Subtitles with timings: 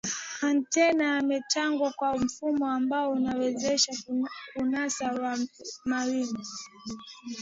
[0.49, 3.91] antena imetengwa kwa mfumo ambao unaiwezesha
[4.53, 5.37] kunasa
[5.85, 6.43] mawimbi